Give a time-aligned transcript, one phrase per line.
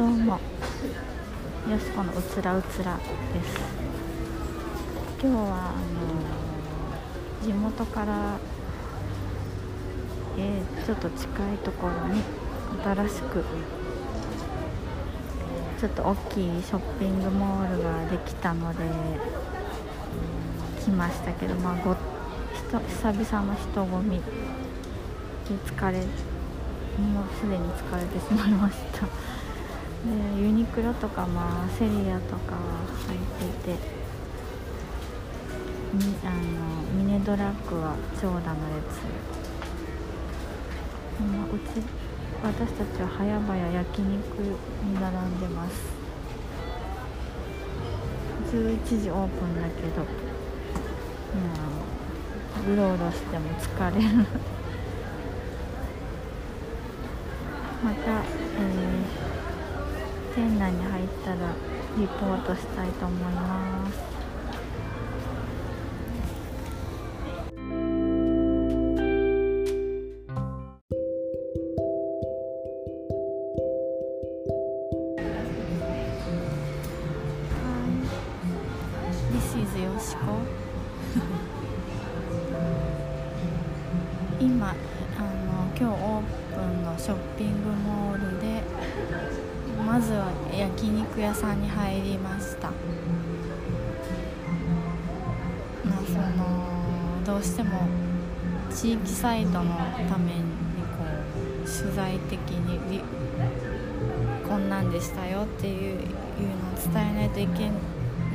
[0.00, 3.60] どうもよしこのうつらうつらです。
[5.20, 8.38] 今日はあの地元から
[10.38, 12.22] えー、ちょっと近いところに
[12.82, 13.44] 新しく
[15.78, 18.78] ちょっと大きいショッピングモールができたので
[20.82, 21.94] 来ましたけどまあご
[22.72, 24.24] 久々の人混みで
[25.66, 29.39] 疲れもうすでに疲れてしまいました。
[30.38, 32.56] ユニクロとか、まあ、セリアとか
[33.06, 33.18] 入っ
[33.60, 33.80] ていて
[35.92, 36.40] みあの
[36.94, 39.02] ミネドラッグは長蛇の列、
[41.20, 41.84] まあ、うち
[42.42, 46.00] 私たちは早々焼肉に並んでます。
[48.50, 50.02] 11時オープンだけど、
[52.66, 54.08] う、うろうろしても疲れる。
[57.84, 59.04] また、えー、
[60.34, 61.36] 店内に入ったら
[61.98, 64.20] リポートしたいと思います。
[84.40, 84.74] 今あ
[85.22, 88.62] の今日オープンのショッピングモールで
[89.86, 92.68] まずは焼肉屋さんに入りました。
[92.68, 92.74] ま
[95.96, 97.86] あそのどうしても
[98.72, 99.74] 地域サイトの
[100.08, 100.42] ために
[100.96, 101.04] こ
[101.64, 103.02] う取材的に
[104.48, 106.06] こんなんでしたよっていうのを
[106.92, 107.70] 伝えないといけ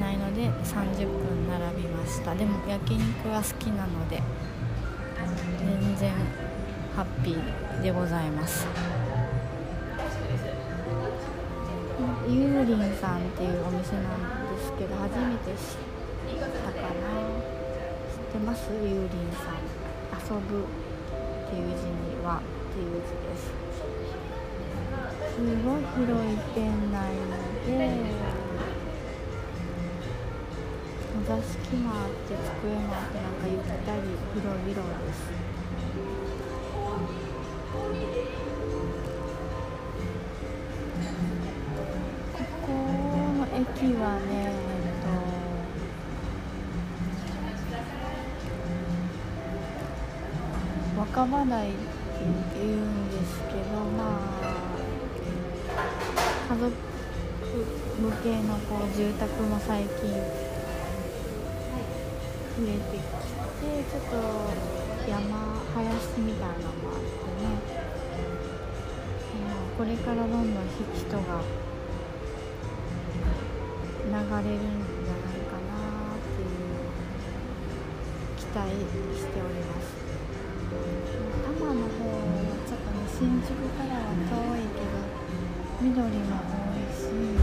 [0.00, 2.34] ないので30分並びました。
[2.34, 4.22] でも焼肉は好きなので
[5.58, 6.12] 全然
[6.96, 8.66] ハッピーでございます。
[12.28, 17.22] ゆうりんさんっていうお店なんですけど初めて知ったかな
[18.08, 19.62] 知ってますゆうりんさん
[20.16, 20.66] 遊ぶっ
[21.50, 22.40] ていう字には。
[22.72, 23.52] っていう字です。
[25.36, 26.96] すごい広い店内
[27.66, 27.70] で
[31.28, 34.00] 座敷もあって机もあってなんかゆったり
[34.32, 34.72] 広々
[35.04, 35.16] です。
[43.82, 45.10] の駅はねえっと
[51.00, 51.78] 若葉台って
[52.54, 54.52] 言うんですけどまあ
[56.54, 59.90] 家族向けのこう住宅も最近
[62.54, 64.14] 増えてきてちょっと
[65.08, 65.18] 山
[65.74, 67.10] 林みたいなのもあって
[67.42, 67.48] ね、
[69.76, 70.42] これからどんどん
[70.94, 71.42] 人が
[74.12, 75.72] 流れるんじゃないかな
[76.12, 76.84] っていう
[78.36, 78.68] 期待
[79.16, 79.96] しております。
[81.42, 81.88] 多摩の方
[82.68, 84.20] ちょっとね新宿からは遠
[84.60, 85.00] いけど
[85.80, 85.96] 緑
[86.28, 87.41] も多いし。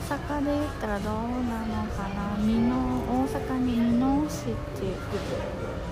[0.00, 2.36] 阪で言ったらどうなのかな。
[2.38, 2.74] 美濃
[3.08, 4.86] 大阪に美濃市って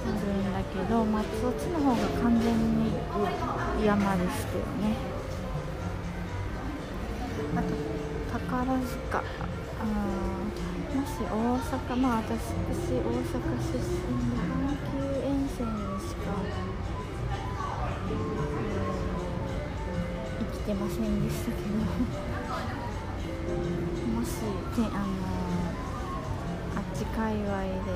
[0.04, 2.52] あるんだけど、まあ、そっちの方が完全
[2.82, 2.92] に
[3.84, 4.96] 山ですけどね。
[7.56, 7.68] あと
[8.32, 9.18] 宝塚。
[9.18, 9.22] あ
[10.94, 13.88] もし大阪まあ私私大阪出身
[14.30, 14.94] で阪急
[15.26, 16.20] 沿線にしか、
[18.08, 22.31] えー、生きてませんでしたけど。
[27.14, 27.92] 界隈で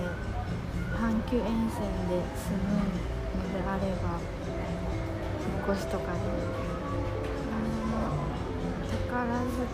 [0.94, 2.64] 阪急沿線で住む
[3.36, 4.20] のであれば
[5.40, 6.18] 引っ越しとかで
[7.50, 8.12] あの
[8.90, 9.66] 宝塚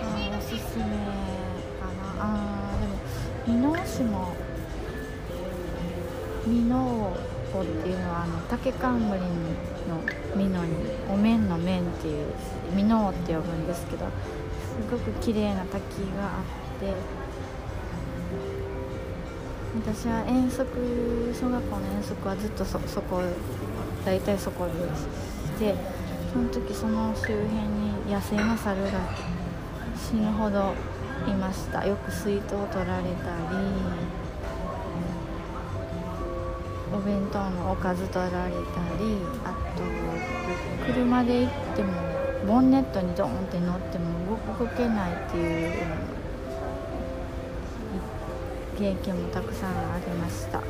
[0.00, 0.06] あ
[0.36, 2.20] おすすめかな。
[2.20, 2.22] あ
[2.80, 2.92] でも
[3.46, 4.34] 箕面市も
[6.46, 7.12] 箕面
[7.60, 9.20] っていうのはあの竹冠の
[10.36, 10.74] 美濃に
[11.10, 12.26] お面の面っていう
[12.74, 14.06] 美濃って呼ぶんですけど
[14.90, 15.80] ごく綺麗な滝
[16.16, 16.94] があって
[19.74, 20.66] 私は遠足
[21.32, 23.22] 小学校の遠足はずっとそそこ
[24.04, 25.74] 大体そこでして
[26.32, 28.90] その時その周辺に野生の猿が
[29.96, 30.74] 死ぬほど
[31.26, 31.86] いました。
[31.86, 33.56] よく水筒を取られたり
[36.92, 38.58] お弁当のおかず取られた
[38.98, 45.72] りあと車で行ってもボンネットにドーンって乗っても動動けないっていう
[48.76, 50.60] 経験もたくさんありました。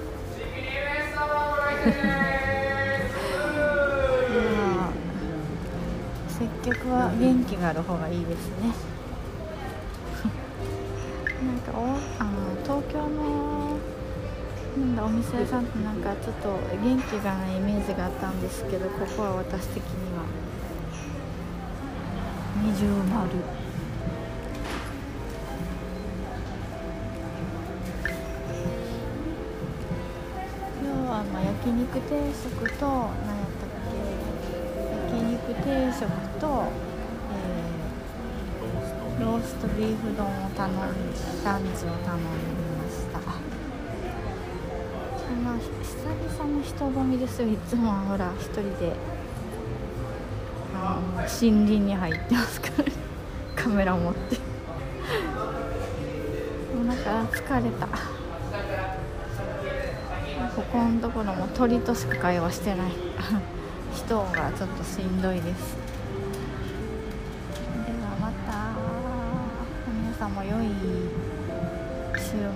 [6.28, 8.74] 接客は元気がある方がいいですね。
[11.42, 11.84] なんかお
[12.18, 13.78] あの東京の
[14.78, 16.48] なんだお店屋さんってなんかちょっと
[16.82, 20.24] 元気がないイメージがあったんですけどここは私的には
[22.64, 23.26] 二重丸。
[30.80, 33.98] 今日はまあ焼肉定食と何やったっけ
[35.10, 36.06] 焼肉定食
[36.38, 36.70] と、
[37.32, 40.72] えー、ローストビーフ丼を頼ん
[41.44, 42.62] ランチを頼んで
[45.42, 47.88] まあ久々の人混みですよいつも。
[47.88, 49.21] はほら一人で。
[51.40, 52.84] 森林に入ってますから。
[53.62, 54.36] カメラ持って。
[56.74, 57.86] もうなんか疲れた。
[60.54, 62.92] ここのところも鳥としか会話してない。
[63.94, 65.76] 人がちょっとしんどいです。
[67.86, 68.52] ではまた。
[70.02, 70.66] 皆さんも良い
[72.16, 72.48] 週末を。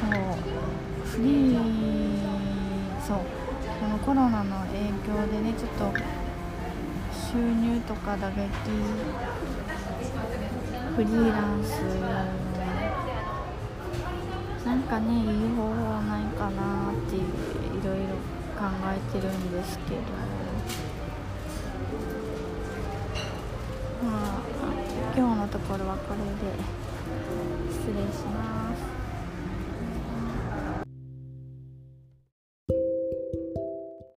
[0.00, 0.20] そう。
[1.04, 1.60] フリー。
[3.06, 3.18] そう。
[3.80, 4.78] このコロナの影
[5.08, 5.90] 響でねちょっと
[7.32, 8.36] 収入とか打撃
[10.94, 11.80] フリーランス
[14.66, 15.24] なんかねいい
[15.56, 15.72] 方法
[16.02, 17.20] ないかなってい
[17.82, 18.16] ろいろ
[18.54, 20.00] 考えてるんですけど。
[24.02, 24.42] まあ
[25.16, 26.52] 今日のところはこれで
[27.72, 28.99] 失礼します。